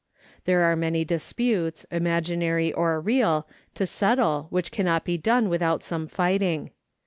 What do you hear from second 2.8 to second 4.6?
real, to settle